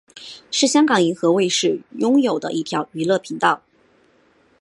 [0.49, 3.61] 是香港银河卫视拥有的一条娱乐频道。